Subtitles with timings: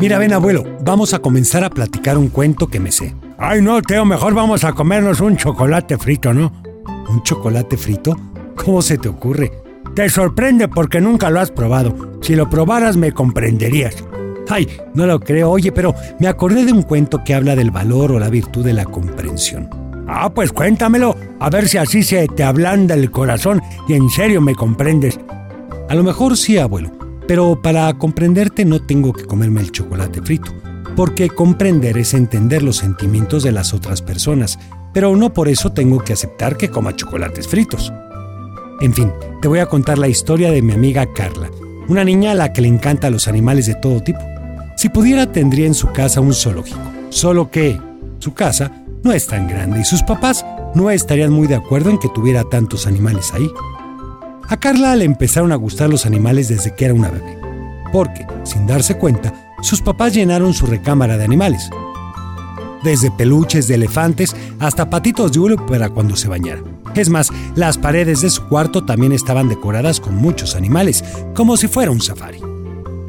[0.00, 3.16] Mira, ven abuelo, vamos a comenzar a platicar un cuento que me sé.
[3.36, 6.52] Ay, no, Teo, mejor vamos a comernos un chocolate frito, ¿no?
[7.08, 8.16] ¿Un chocolate frito?
[8.56, 9.50] ¿Cómo se te ocurre?
[9.96, 12.18] Te sorprende porque nunca lo has probado.
[12.22, 13.96] Si lo probaras me comprenderías.
[14.48, 15.50] Ay, no lo creo.
[15.50, 18.74] Oye, pero me acordé de un cuento que habla del valor o la virtud de
[18.74, 19.68] la comprensión.
[20.06, 24.40] Ah, pues cuéntamelo, a ver si así se te ablanda el corazón y en serio
[24.40, 25.18] me comprendes.
[25.88, 26.92] A lo mejor sí, abuelo,
[27.28, 30.50] pero para comprenderte no tengo que comerme el chocolate frito,
[30.96, 34.58] porque comprender es entender los sentimientos de las otras personas,
[34.94, 37.92] pero no por eso tengo que aceptar que coma chocolates fritos.
[38.80, 41.50] En fin, te voy a contar la historia de mi amiga Carla,
[41.86, 44.20] una niña a la que le encantan los animales de todo tipo.
[44.76, 47.78] Si pudiera tendría en su casa un zoológico, solo que
[48.20, 51.98] su casa no es tan grande y sus papás no estarían muy de acuerdo en
[51.98, 53.50] que tuviera tantos animales ahí.
[54.50, 57.38] A Carla le empezaron a gustar los animales desde que era una bebé,
[57.92, 61.68] porque, sin darse cuenta, sus papás llenaron su recámara de animales.
[62.82, 66.62] Desde peluches de elefantes hasta patitos de hule para cuando se bañara.
[66.94, 71.68] Es más, las paredes de su cuarto también estaban decoradas con muchos animales, como si
[71.68, 72.40] fuera un safari.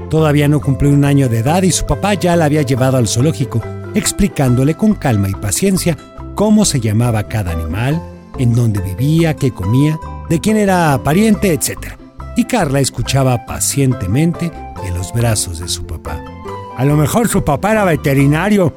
[0.10, 3.08] Todavía no cumplió un año de edad y su papá ya la había llevado al
[3.08, 3.62] zoológico,
[3.96, 5.98] explicándole con calma y paciencia
[6.36, 8.02] cómo se llamaba cada animal,
[8.38, 9.98] en dónde vivía, qué comía
[10.30, 11.96] de quién era pariente, etc.
[12.36, 14.52] Y Carla escuchaba pacientemente
[14.86, 16.24] en los brazos de su papá.
[16.78, 18.74] A lo mejor su papá era veterinario.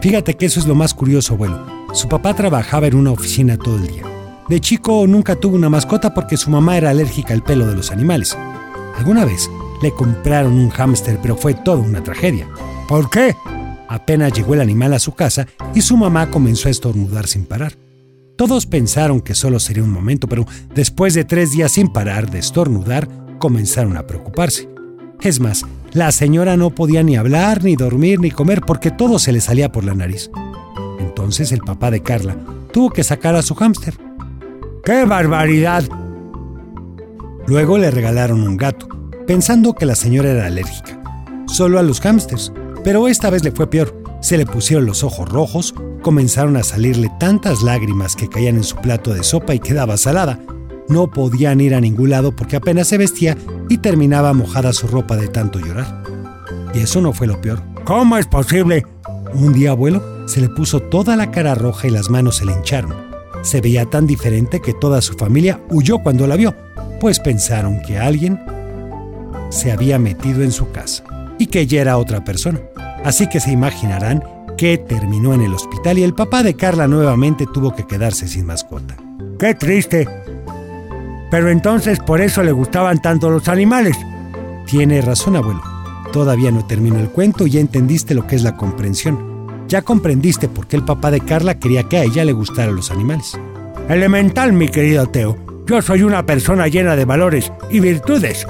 [0.00, 1.64] Fíjate que eso es lo más curioso, abuelo.
[1.92, 4.02] Su papá trabajaba en una oficina todo el día.
[4.48, 7.90] De chico nunca tuvo una mascota porque su mamá era alérgica al pelo de los
[7.90, 8.36] animales.
[8.96, 9.48] Alguna vez
[9.82, 12.48] le compraron un hámster, pero fue toda una tragedia.
[12.88, 13.34] ¿Por qué?
[13.88, 17.72] Apenas llegó el animal a su casa y su mamá comenzó a estornudar sin parar.
[18.38, 22.38] Todos pensaron que solo sería un momento, pero después de tres días sin parar de
[22.38, 23.08] estornudar,
[23.40, 24.68] comenzaron a preocuparse.
[25.20, 29.32] Es más, la señora no podía ni hablar, ni dormir, ni comer porque todo se
[29.32, 30.30] le salía por la nariz.
[31.00, 32.36] Entonces el papá de Carla
[32.72, 33.94] tuvo que sacar a su hámster.
[34.84, 35.82] ¡Qué barbaridad!
[37.48, 38.86] Luego le regalaron un gato,
[39.26, 41.02] pensando que la señora era alérgica,
[41.48, 42.52] solo a los hámsters,
[42.84, 44.00] pero esta vez le fue peor.
[44.20, 45.74] Se le pusieron los ojos rojos,
[46.08, 50.40] comenzaron a salirle tantas lágrimas que caían en su plato de sopa y quedaba salada.
[50.88, 53.36] No podían ir a ningún lado porque apenas se vestía
[53.68, 56.02] y terminaba mojada su ropa de tanto llorar.
[56.72, 57.62] Y eso no fue lo peor.
[57.84, 58.86] ¿Cómo es posible?
[59.34, 62.52] Un día, abuelo, se le puso toda la cara roja y las manos se le
[62.52, 62.94] hincharon.
[63.42, 66.54] Se veía tan diferente que toda su familia huyó cuando la vio,
[67.00, 68.40] pues pensaron que alguien
[69.50, 71.04] se había metido en su casa
[71.38, 72.62] y que ella era otra persona.
[73.04, 77.46] Así que se imaginarán que terminó en el hospital y el papá de Carla nuevamente
[77.46, 78.96] tuvo que quedarse sin mascota.
[79.38, 80.06] ¡Qué triste!
[81.30, 83.96] Pero entonces por eso le gustaban tanto los animales.
[84.66, 85.62] Tiene razón, abuelo.
[86.12, 89.66] Todavía no terminó el cuento y ya entendiste lo que es la comprensión.
[89.68, 92.90] Ya comprendiste por qué el papá de Carla quería que a ella le gustaran los
[92.90, 93.38] animales.
[93.88, 95.36] Elemental, mi querido Teo.
[95.66, 98.46] Yo soy una persona llena de valores y virtudes.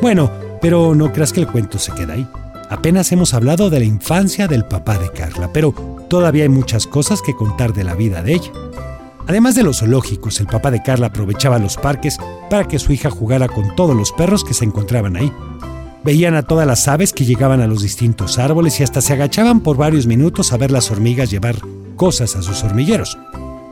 [0.00, 0.30] Bueno,
[0.62, 2.26] pero no creas que el cuento se queda ahí.
[2.70, 5.72] Apenas hemos hablado de la infancia del papá de Carla, pero
[6.08, 8.52] todavía hay muchas cosas que contar de la vida de ella.
[9.26, 12.18] Además de los zoológicos, el papá de Carla aprovechaba los parques
[12.50, 15.32] para que su hija jugara con todos los perros que se encontraban ahí.
[16.04, 19.60] Veían a todas las aves que llegaban a los distintos árboles y hasta se agachaban
[19.60, 21.56] por varios minutos a ver las hormigas llevar
[21.96, 23.16] cosas a sus hormigueros,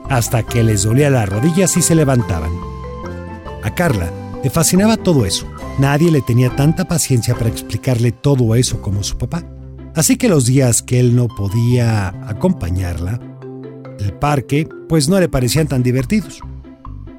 [0.09, 2.53] hasta que les dolía las rodillas y se levantaban.
[3.63, 4.11] A Carla
[4.43, 9.17] le fascinaba todo eso Nadie le tenía tanta paciencia para explicarle todo eso como su
[9.17, 9.45] papá.
[9.95, 13.21] Así que los días que él no podía acompañarla,
[13.99, 16.41] el parque, pues no le parecían tan divertidos.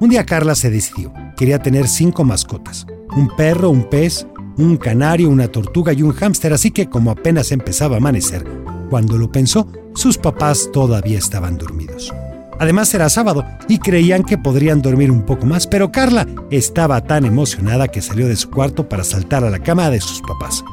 [0.00, 1.12] Un día Carla se decidió.
[1.36, 2.86] Quería tener cinco mascotas.
[3.16, 4.26] Un perro, un pez,
[4.56, 8.44] un canario, una tortuga y un hámster, así que como apenas empezaba a amanecer,
[8.90, 12.12] cuando lo pensó, sus papás todavía estaban dormidos.
[12.58, 17.24] Además era sábado y creían que podrían dormir un poco más, pero Carla estaba tan
[17.24, 20.64] emocionada que salió de su cuarto para saltar a la cama de sus papás.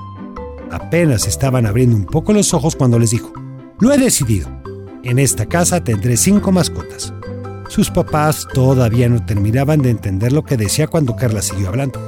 [0.72, 3.34] Apenas estaban abriendo un poco los ojos cuando les dijo,
[3.80, 4.48] lo he decidido,
[5.04, 7.14] en esta casa tendré cinco mascotas.
[7.68, 12.00] Sus papás todavía no terminaban de entender lo que decía cuando Carla siguió hablando.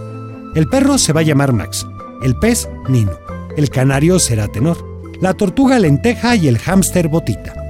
[0.56, 1.88] El perro se va a llamar Max,
[2.22, 3.18] el pez Nino,
[3.58, 4.78] el canario será Tenor,
[5.20, 7.63] la tortuga Lenteja y el hámster Botita.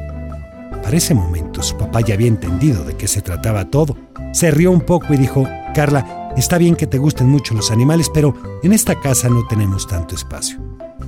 [0.83, 3.95] Para ese momento su papá ya había entendido de qué se trataba todo.
[4.33, 8.11] Se rió un poco y dijo, Carla, está bien que te gusten mucho los animales,
[8.13, 10.59] pero en esta casa no tenemos tanto espacio.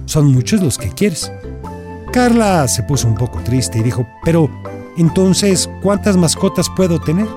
[0.06, 1.30] Son muchos los que quieres.
[2.14, 4.50] Carla se puso un poco triste y dijo, pero
[4.96, 7.28] entonces, ¿cuántas mascotas puedo tener?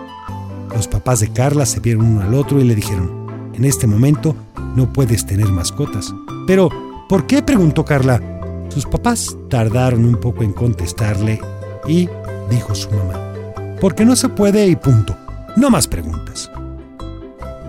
[0.73, 4.37] Los papás de Carla se vieron uno al otro y le dijeron, en este momento
[4.77, 6.15] no puedes tener mascotas.
[6.47, 6.71] Pero,
[7.09, 7.43] ¿por qué?
[7.43, 8.23] preguntó Carla.
[8.69, 11.41] Sus papás tardaron un poco en contestarle
[11.89, 12.09] y
[12.51, 13.33] dijo su mamá,
[13.81, 15.17] porque no se puede y punto,
[15.57, 16.51] no más preguntas.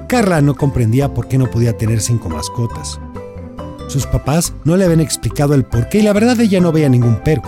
[0.07, 2.99] Carla no comprendía por qué no podía tener cinco mascotas.
[3.87, 6.89] Sus papás no le habían explicado el por qué y la verdad ella no veía
[6.89, 7.43] ningún perro.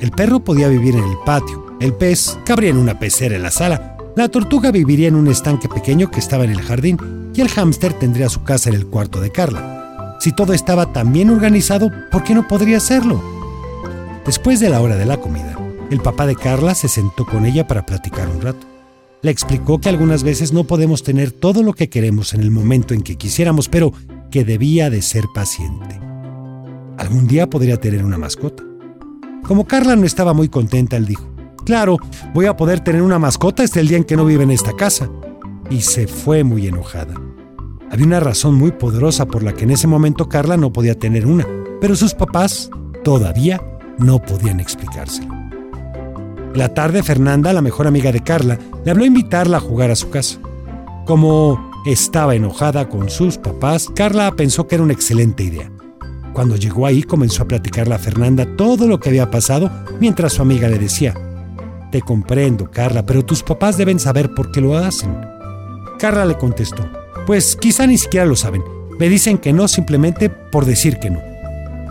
[0.00, 3.50] El perro podía vivir en el patio, el pez cabría en una pecera en la
[3.50, 7.48] sala, la tortuga viviría en un estanque pequeño que estaba en el jardín y el
[7.48, 10.16] hámster tendría su casa en el cuarto de Carla.
[10.20, 13.22] Si todo estaba tan bien organizado, ¿por qué no podría hacerlo?
[14.26, 15.56] Después de la hora de la comida,
[15.92, 18.66] el papá de Carla se sentó con ella para platicar un rato.
[19.22, 22.94] Le explicó que algunas veces no podemos tener todo lo que queremos en el momento
[22.94, 23.92] en que quisiéramos, pero
[24.30, 26.00] que debía de ser paciente.
[26.98, 28.64] Algún día podría tener una mascota.
[29.46, 31.28] Como Carla no estaba muy contenta, él dijo,
[31.64, 31.98] Claro,
[32.34, 34.72] voy a poder tener una mascota hasta el día en que no vive en esta
[34.72, 35.08] casa.
[35.70, 37.14] Y se fue muy enojada.
[37.90, 41.26] Había una razón muy poderosa por la que en ese momento Carla no podía tener
[41.26, 41.46] una,
[41.80, 42.70] pero sus papás
[43.04, 43.60] todavía
[43.98, 45.41] no podían explicárselo.
[46.54, 49.96] La tarde Fernanda, la mejor amiga de Carla, le habló a invitarla a jugar a
[49.96, 50.38] su casa.
[51.06, 55.72] Como estaba enojada con sus papás, Carla pensó que era una excelente idea.
[56.34, 60.42] Cuando llegó ahí comenzó a platicarle a Fernanda todo lo que había pasado mientras su
[60.42, 61.14] amiga le decía,
[61.90, 65.18] Te comprendo, Carla, pero tus papás deben saber por qué lo hacen.
[65.98, 66.86] Carla le contestó,
[67.26, 68.62] Pues quizá ni siquiera lo saben.
[68.98, 71.20] Me dicen que no simplemente por decir que no.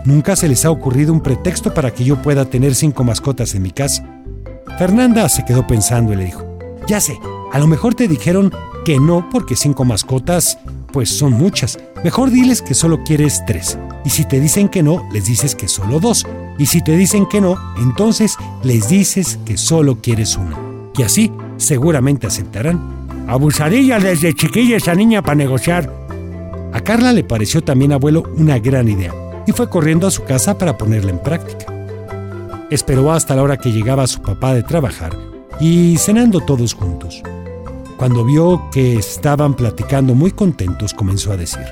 [0.06, 3.64] Nunca se les ha ocurrido un pretexto para que yo pueda tener cinco mascotas en
[3.64, 4.11] mi casa.
[4.78, 6.44] Fernanda se quedó pensando y le dijo,
[6.88, 7.20] ya sé,
[7.52, 8.52] a lo mejor te dijeron
[8.86, 10.58] que no porque cinco mascotas,
[10.92, 11.80] pues son muchas.
[12.04, 13.78] Mejor diles que solo quieres tres.
[14.04, 16.26] Y si te dicen que no, les dices que solo dos.
[16.58, 20.58] Y si te dicen que no, entonces les dices que solo quieres una.
[20.98, 22.80] Y así seguramente aceptarán.
[23.28, 25.92] Abusaría desde chiquilla esa niña para negociar.
[26.74, 29.14] A Carla le pareció también abuelo una gran idea
[29.46, 31.71] y fue corriendo a su casa para ponerla en práctica.
[32.72, 35.12] Esperó hasta la hora que llegaba su papá de trabajar
[35.60, 37.22] y cenando todos juntos.
[37.98, 41.66] Cuando vio que estaban platicando muy contentos, comenzó a decir,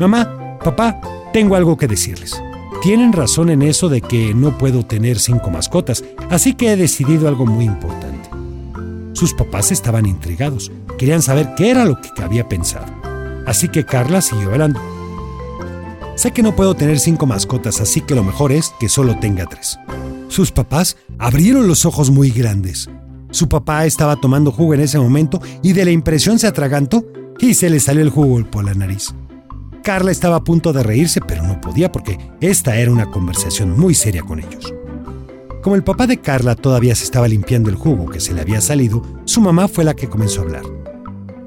[0.00, 1.00] Mamá, papá,
[1.32, 2.42] tengo algo que decirles.
[2.82, 7.28] Tienen razón en eso de que no puedo tener cinco mascotas, así que he decidido
[7.28, 8.28] algo muy importante.
[9.12, 12.92] Sus papás estaban intrigados, querían saber qué era lo que había pensado.
[13.46, 14.80] Así que Carla siguió hablando.
[16.16, 19.46] Sé que no puedo tener cinco mascotas, así que lo mejor es que solo tenga
[19.46, 19.78] tres.
[20.30, 22.88] Sus papás abrieron los ojos muy grandes.
[23.32, 27.04] Su papá estaba tomando jugo en ese momento y de la impresión se atragantó
[27.40, 29.12] y se le salió el jugo por la nariz.
[29.82, 33.92] Carla estaba a punto de reírse, pero no podía porque esta era una conversación muy
[33.92, 34.72] seria con ellos.
[35.64, 38.60] Como el papá de Carla todavía se estaba limpiando el jugo que se le había
[38.60, 40.62] salido, su mamá fue la que comenzó a hablar.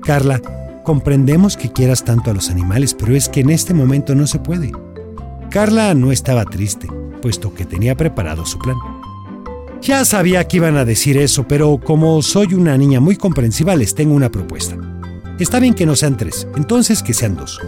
[0.01, 0.41] Carla,
[0.83, 4.39] comprendemos que quieras tanto a los animales, pero es que en este momento no se
[4.39, 4.74] puede.
[5.50, 6.89] Carla no estaba triste,
[7.23, 8.75] puesto que tenía preparado su plan.
[9.81, 13.95] Ya sabía que iban a decir eso, pero como soy una niña muy comprensiva, les
[13.95, 14.75] tengo una propuesta.
[15.39, 17.61] Está bien que no sean tres, entonces que sean dos.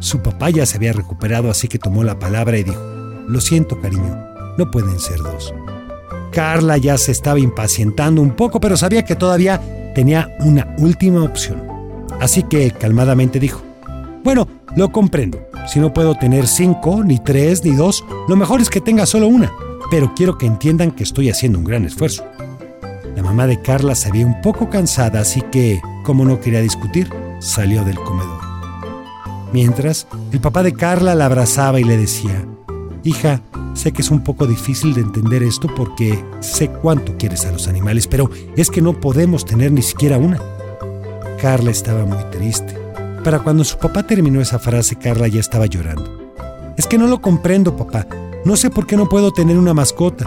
[0.00, 2.80] Su papá ya se había recuperado, así que tomó la palabra y dijo,
[3.28, 4.16] Lo siento, cariño,
[4.56, 5.52] no pueden ser dos.
[6.32, 11.62] Carla ya se estaba impacientando un poco, pero sabía que todavía tenía una última opción.
[12.20, 13.60] Así que calmadamente dijo,
[14.24, 15.38] Bueno, lo comprendo.
[15.66, 19.26] Si no puedo tener cinco, ni tres, ni dos, lo mejor es que tenga solo
[19.26, 19.52] una.
[19.90, 22.24] Pero quiero que entiendan que estoy haciendo un gran esfuerzo.
[23.16, 27.10] La mamá de Carla se veía un poco cansada, así que, como no quería discutir,
[27.40, 28.40] salió del comedor.
[29.52, 32.44] Mientras, el papá de Carla la abrazaba y le decía,
[33.04, 33.40] Hija,
[33.74, 37.68] sé que es un poco difícil de entender esto porque sé cuánto quieres a los
[37.68, 40.38] animales, pero es que no podemos tener ni siquiera una.
[41.40, 42.87] Carla estaba muy triste.
[43.28, 46.32] Para cuando su papá terminó esa frase, Carla ya estaba llorando.
[46.78, 48.06] Es que no lo comprendo, papá.
[48.46, 50.26] No sé por qué no puedo tener una mascota.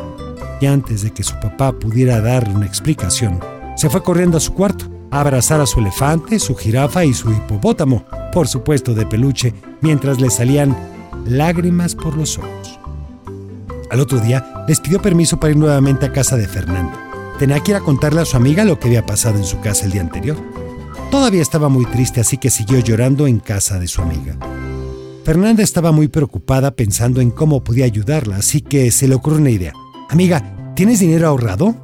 [0.59, 3.39] Y antes de que su papá pudiera darle una explicación,
[3.75, 7.31] se fue corriendo a su cuarto a abrazar a su elefante, su jirafa y su
[7.31, 10.77] hipopótamo, por supuesto de peluche, mientras le salían
[11.25, 12.79] lágrimas por los ojos.
[13.89, 16.95] Al otro día, les pidió permiso para ir nuevamente a casa de Fernando.
[17.39, 19.85] Tenía que ir a contarle a su amiga lo que había pasado en su casa
[19.85, 20.37] el día anterior.
[21.11, 24.37] Todavía estaba muy triste, así que siguió llorando en casa de su amiga.
[25.25, 29.49] Fernanda estaba muy preocupada pensando en cómo podía ayudarla, así que se le ocurrió una
[29.49, 29.73] idea.
[30.09, 31.75] Amiga, ¿tienes dinero ahorrado?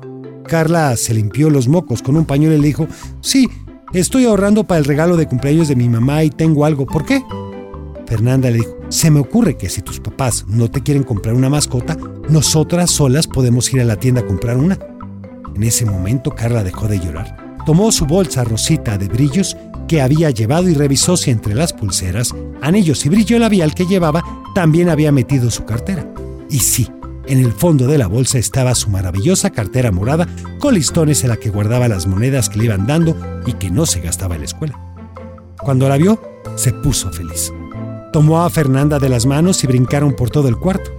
[0.48, 2.88] Carla se limpió los mocos con un pañuelo y le dijo,
[3.20, 3.50] sí,
[3.94, 6.86] estoy ahorrando para el regalo de cumpleaños de mi mamá y tengo algo.
[6.86, 7.22] ¿Por qué?
[8.06, 11.50] Fernanda le dijo, se me ocurre que si tus papás no te quieren comprar una
[11.50, 11.98] mascota,
[12.30, 14.80] nosotras solas podemos ir a la tienda a comprar una.
[15.54, 19.58] En ese momento Carla dejó de llorar tomó su bolsa rosita de brillos
[19.90, 24.24] que había llevado y revisó si entre las pulseras, anillos y brillo labial que llevaba
[24.56, 26.10] también había metido su cartera.
[26.50, 26.90] Y sí,
[27.26, 31.36] en el fondo de la bolsa estaba su maravillosa cartera morada con listones en la
[31.36, 34.46] que guardaba las monedas que le iban dando y que no se gastaba en la
[34.46, 34.80] escuela.
[35.62, 36.22] Cuando la vio,
[36.56, 37.52] se puso feliz.
[38.14, 40.90] Tomó a Fernanda de las manos y brincaron por todo el cuarto.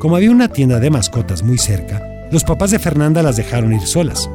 [0.00, 3.82] Como había una tienda de mascotas muy cerca, los papás de Fernanda las dejaron ir
[3.82, 4.28] solas.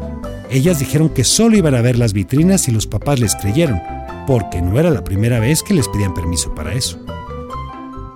[0.51, 3.79] Ellas dijeron que solo iban a ver las vitrinas y los papás les creyeron,
[4.25, 6.97] porque no era la primera vez que les pedían permiso para eso.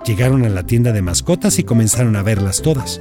[0.04, 3.00] Llegaron a la tienda de mascotas y comenzaron a verlas todas.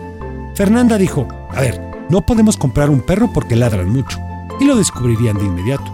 [0.56, 4.20] Fernanda dijo, a ver, no podemos comprar un perro porque ladran mucho,
[4.60, 5.92] y lo descubrirían de inmediato.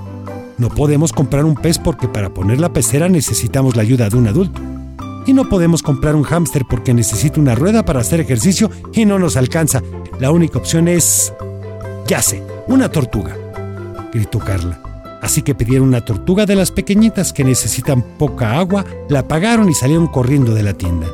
[0.57, 4.27] No podemos comprar un pez porque para poner la pecera necesitamos la ayuda de un
[4.27, 4.59] adulto.
[5.25, 9.17] Y no podemos comprar un hámster porque necesita una rueda para hacer ejercicio y no
[9.17, 9.81] nos alcanza.
[10.19, 11.33] La única opción es...
[12.07, 13.35] Ya sé, una tortuga,
[14.13, 14.79] gritó Carla.
[15.21, 19.73] Así que pidieron una tortuga de las pequeñitas que necesitan poca agua, la pagaron y
[19.73, 21.07] salieron corriendo de la tienda.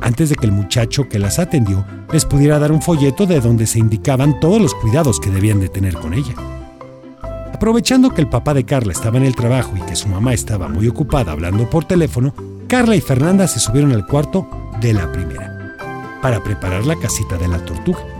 [0.00, 3.66] Antes de que el muchacho que las atendió les pudiera dar un folleto de donde
[3.66, 6.34] se indicaban todos los cuidados que debían de tener con ella.
[7.52, 10.68] Aprovechando que el papá de Carla estaba en el trabajo y que su mamá estaba
[10.68, 12.34] muy ocupada hablando por teléfono,
[12.68, 14.48] Carla y Fernanda se subieron al cuarto
[14.80, 15.74] de la primera
[16.22, 18.13] para preparar la casita de la tortuga.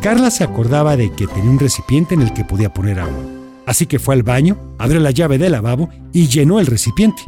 [0.00, 3.36] Carla se acordaba de que tenía un recipiente en el que podía poner agua
[3.66, 7.22] Así que fue al baño, abrió la llave del lavabo y llenó el recipiente.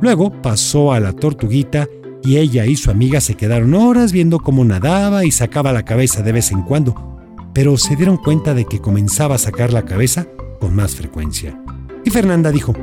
[0.00, 1.88] Luego pasó a la tortuguita
[2.22, 6.22] y ella y su amiga se quedaron horas viendo cómo nadaba y sacaba la cabeza
[6.22, 7.18] de vez en cuando,
[7.54, 10.26] pero se dieron cuenta de que comenzaba a sacar la cabeza
[10.60, 11.58] con más frecuencia.
[12.04, 12.74] Y Fernanda dijo,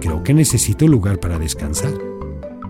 [0.00, 1.92] creo que necesito un lugar para descansar.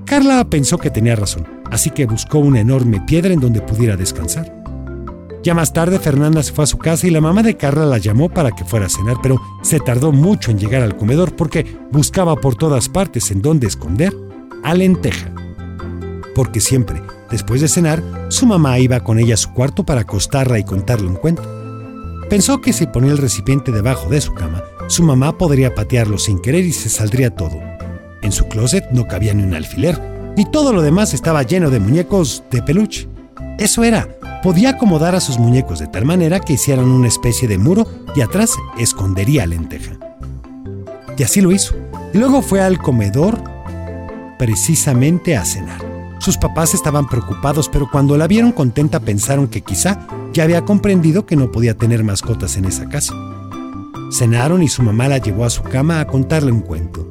[0.04, 4.61] Carla pensó que tenía razón, así que buscó una enorme piedra en donde pudiera descansar.
[5.42, 7.98] Ya más tarde Fernanda se fue a su casa y la mamá de Carla la
[7.98, 11.66] llamó para que fuera a cenar, pero se tardó mucho en llegar al comedor porque
[11.90, 14.16] buscaba por todas partes en dónde esconder
[14.62, 15.32] a Lenteja.
[16.36, 20.60] Porque siempre, después de cenar, su mamá iba con ella a su cuarto para acostarla
[20.60, 21.42] y contarle un cuento.
[22.30, 26.40] Pensó que si ponía el recipiente debajo de su cama, su mamá podría patearlo sin
[26.40, 27.60] querer y se saldría todo.
[28.22, 30.00] En su closet no cabía ni un alfiler,
[30.36, 33.08] y todo lo demás estaba lleno de muñecos de peluche.
[33.58, 34.08] Eso era,
[34.42, 38.20] podía acomodar a sus muñecos de tal manera que hicieran una especie de muro y
[38.20, 39.92] atrás escondería a lenteja.
[41.16, 41.74] Y así lo hizo.
[42.12, 43.38] Y luego fue al comedor
[44.38, 45.80] precisamente a cenar.
[46.18, 51.26] Sus papás estaban preocupados, pero cuando la vieron contenta pensaron que quizá ya había comprendido
[51.26, 53.14] que no podía tener mascotas en esa casa.
[54.10, 57.08] Cenaron y su mamá la llevó a su cama a contarle un cuento.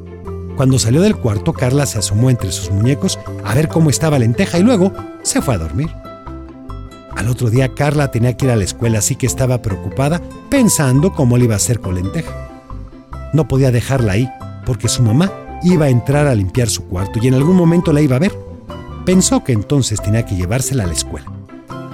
[0.56, 4.58] Cuando salió del cuarto, Carla se asomó entre sus muñecos a ver cómo estaba Lenteja
[4.58, 5.90] y luego se fue a dormir.
[7.16, 11.12] Al otro día Carla tenía que ir a la escuela, así que estaba preocupada pensando
[11.12, 12.32] cómo le iba a hacer con lenteja.
[13.32, 14.28] No podía dejarla ahí,
[14.66, 15.30] porque su mamá
[15.62, 18.36] iba a entrar a limpiar su cuarto y en algún momento la iba a ver.
[19.04, 21.26] Pensó que entonces tenía que llevársela a la escuela.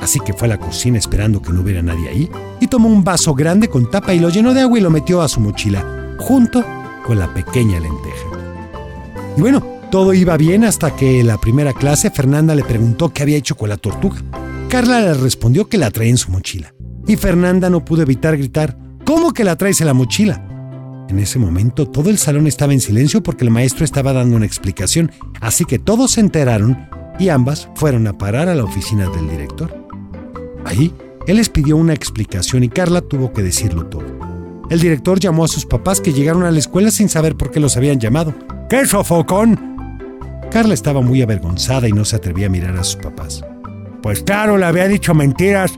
[0.01, 3.05] Así que fue a la cocina esperando que no hubiera nadie ahí y tomó un
[3.05, 6.17] vaso grande con tapa y lo llenó de agua y lo metió a su mochila,
[6.19, 6.65] junto
[7.05, 8.29] con la pequeña lenteja.
[9.37, 13.23] Y bueno, todo iba bien hasta que en la primera clase Fernanda le preguntó qué
[13.23, 14.19] había hecho con la tortuga.
[14.69, 16.75] Carla le respondió que la traía en su mochila.
[17.07, 18.77] Y Fernanda no pudo evitar gritar,
[19.09, 20.45] ¿Cómo que la traes en la mochila?
[21.09, 24.45] En ese momento todo el salón estaba en silencio porque el maestro estaba dando una
[24.45, 25.11] explicación,
[25.41, 26.87] así que todos se enteraron
[27.19, 29.75] y ambas fueron a parar a la oficina del director.
[30.67, 30.93] Ahí,
[31.27, 34.05] él les pidió una explicación y Carla tuvo que decirlo todo.
[34.69, 37.61] El director llamó a sus papás que llegaron a la escuela sin saber por qué
[37.61, 38.35] los habían llamado.
[38.69, 39.59] ¡Qué sofocón!
[40.51, 43.43] Carla estaba muy avergonzada y no se atrevía a mirar a sus papás.
[44.03, 45.73] Pues claro, le había dicho mentiras.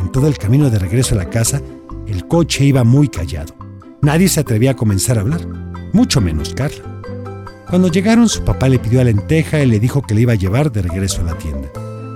[0.00, 1.60] En todo el camino de regreso a la casa,
[2.06, 3.54] el coche iba muy callado.
[4.00, 5.46] Nadie se atrevía a comenzar a hablar,
[5.92, 6.82] mucho menos Carla.
[7.68, 10.36] Cuando llegaron, su papá le pidió a Lenteja y le dijo que le iba a
[10.36, 11.68] llevar de regreso a la tienda.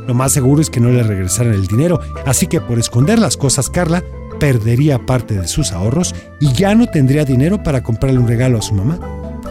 [0.07, 3.37] Lo más seguro es que no le regresaran el dinero, así que por esconder las
[3.37, 4.03] cosas, Carla
[4.39, 8.63] perdería parte de sus ahorros y ya no tendría dinero para comprarle un regalo a
[8.63, 8.99] su mamá.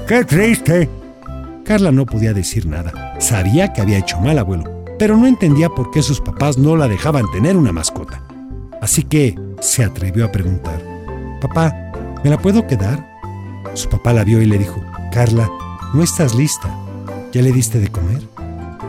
[0.07, 0.89] ¡Qué triste!
[1.63, 3.15] Carla no podía decir nada.
[3.19, 6.87] Sabía que había hecho mal, abuelo, pero no entendía por qué sus papás no la
[6.87, 8.23] dejaban tener una mascota.
[8.81, 10.81] Así que se atrevió a preguntar,
[11.41, 11.91] Papá,
[12.23, 13.07] ¿me la puedo quedar?
[13.73, 15.49] Su papá la vio y le dijo, Carla,
[15.93, 16.73] no estás lista.
[17.33, 18.21] ¿Ya le diste de comer?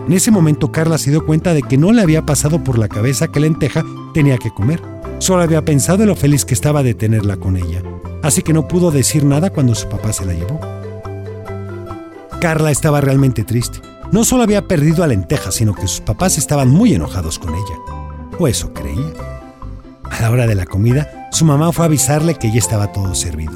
[0.06, 2.88] En ese momento Carla se dio cuenta de que no le había pasado por la
[2.88, 3.84] cabeza que Lenteja
[4.14, 4.80] tenía que comer.
[5.18, 7.82] Solo había pensado en lo feliz que estaba de tenerla con ella.
[8.22, 10.60] Así que no pudo decir nada cuando su papá se la llevó.
[12.40, 13.80] Carla estaba realmente triste.
[14.12, 17.76] No solo había perdido a Lenteja, sino que sus papás estaban muy enojados con ella.
[18.38, 19.12] O eso creía.
[20.10, 23.14] A la hora de la comida, su mamá fue a avisarle que ya estaba todo
[23.14, 23.54] servido.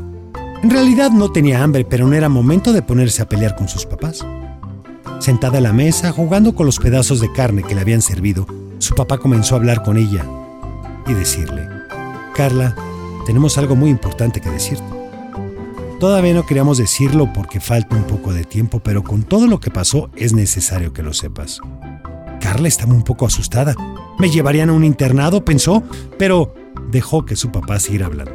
[0.63, 3.87] En realidad no tenía hambre, pero no era momento de ponerse a pelear con sus
[3.87, 4.27] papás.
[5.21, 8.47] Sentada a la mesa, jugando con los pedazos de carne que le habían servido,
[8.79, 10.27] su papá comenzó a hablar con ella
[11.07, 11.69] y decirle,
[12.35, 12.75] Carla,
[13.27, 15.00] tenemos algo muy importante que decirte.
[16.01, 19.71] Todavía no queríamos decirlo porque falta un poco de tiempo, pero con todo lo que
[19.71, 21.61] pasó es necesario que lo sepas.
[22.41, 23.77] Carla estaba un poco asustada.
[24.19, 25.83] Me llevarían a un internado, pensó,
[26.19, 26.55] pero
[26.91, 28.33] dejó que su papá siguiera hablando.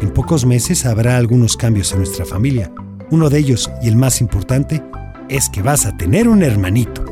[0.00, 2.72] En pocos meses habrá algunos cambios en nuestra familia.
[3.10, 4.82] Uno de ellos, y el más importante,
[5.28, 7.04] es que vas a tener un hermanito.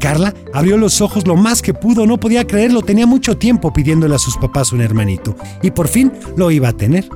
[0.00, 4.14] Carla abrió los ojos lo más que pudo, no podía creerlo, tenía mucho tiempo pidiéndole
[4.14, 7.06] a sus papás un hermanito, y por fin lo iba a tener.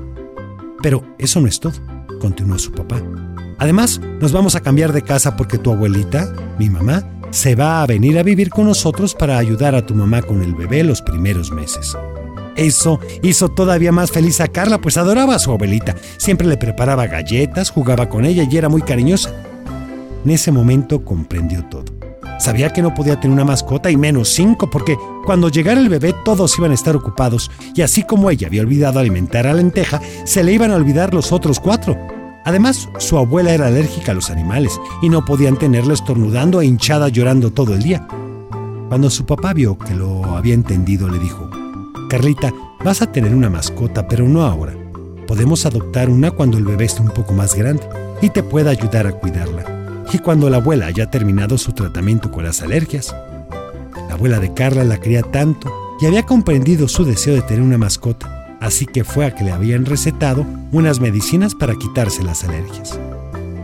[0.82, 1.93] Pero eso no es todo,
[2.24, 3.02] continuó su papá.
[3.58, 7.86] Además, nos vamos a cambiar de casa porque tu abuelita, mi mamá, se va a
[7.86, 11.52] venir a vivir con nosotros para ayudar a tu mamá con el bebé los primeros
[11.52, 11.94] meses.
[12.56, 15.96] Eso hizo todavía más feliz a Carla, pues adoraba a su abuelita.
[16.16, 19.30] Siempre le preparaba galletas, jugaba con ella y era muy cariñosa.
[20.24, 21.84] En ese momento comprendió todo.
[22.38, 26.14] Sabía que no podía tener una mascota y menos cinco, porque cuando llegara el bebé
[26.24, 30.42] todos iban a estar ocupados, y así como ella había olvidado alimentar a lenteja, se
[30.42, 32.13] le iban a olvidar los otros cuatro.
[32.44, 37.08] Además, su abuela era alérgica a los animales y no podían tenerla estornudando e hinchada
[37.08, 38.06] llorando todo el día.
[38.88, 41.50] Cuando su papá vio que lo había entendido, le dijo,
[42.10, 42.52] Carlita,
[42.84, 44.74] vas a tener una mascota, pero no ahora.
[45.26, 47.82] Podemos adoptar una cuando el bebé esté un poco más grande
[48.20, 50.04] y te pueda ayudar a cuidarla.
[50.12, 53.16] Y cuando la abuela haya terminado su tratamiento con las alergias.
[54.08, 57.78] La abuela de Carla la quería tanto y había comprendido su deseo de tener una
[57.78, 58.33] mascota,
[58.64, 62.98] así que fue a que le habían recetado unas medicinas para quitarse las alergias.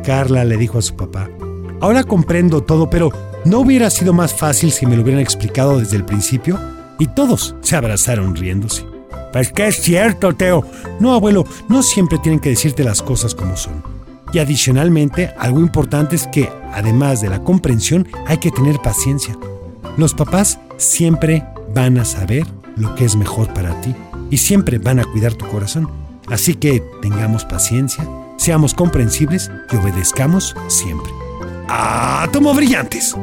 [0.05, 1.29] Carla le dijo a su papá,
[1.81, 3.11] ahora comprendo todo, pero
[3.45, 6.59] ¿no hubiera sido más fácil si me lo hubieran explicado desde el principio?
[7.01, 8.85] y todos se abrazaron riéndose.
[9.33, 10.65] Pues que es cierto, Teo.
[11.01, 13.83] No, abuelo, no siempre tienen que decirte las cosas como son.
[14.33, 19.37] Y adicionalmente, algo importante es que, además de la comprensión, hay que tener paciencia.
[19.97, 21.45] Los papás siempre
[21.75, 22.47] van a saber
[22.77, 23.95] lo que es mejor para ti
[24.31, 25.91] y siempre van a cuidar tu corazón.
[26.29, 31.11] Así que tengamos paciencia, seamos comprensibles y obedezcamos siempre.
[31.69, 33.15] ¡Átomo brillantes!